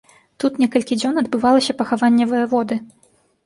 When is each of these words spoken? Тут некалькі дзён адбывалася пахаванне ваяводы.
Тут 0.43 0.55
некалькі 0.63 0.97
дзён 1.03 1.21
адбывалася 1.23 1.77
пахаванне 1.85 2.31
ваяводы. 2.35 2.83